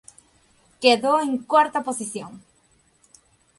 Quedó 0.81 1.19
en 1.21 1.37
cuarta 1.37 1.83
posición. 1.83 2.41